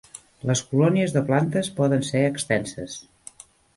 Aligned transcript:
Les 0.51 0.61
colònies 0.69 1.13
de 1.17 1.23
plantes 1.29 1.71
poden 1.81 2.03
ser 2.09 2.23
extenses. 2.31 2.97